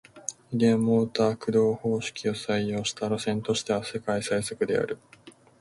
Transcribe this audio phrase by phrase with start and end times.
[0.51, 4.97] リニアモーター駆動方式を採用した路線としては世界最速である